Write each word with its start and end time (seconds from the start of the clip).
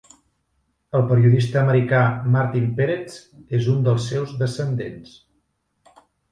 El 0.99 1.03
periodista 1.11 1.59
americà 1.65 1.99
Martin 2.37 2.65
Peretz 2.81 3.21
és 3.61 3.71
un 3.77 3.87
dels 3.91 4.11
seus 4.15 4.35
descendents. 4.43 5.17